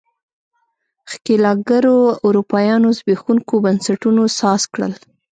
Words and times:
ښکېلاکګرو 1.11 1.95
اروپایانو 2.27 2.87
زبېښونکو 2.97 3.53
بنسټونو 3.65 4.23
ساز 4.39 4.61
کړل. 4.73 4.93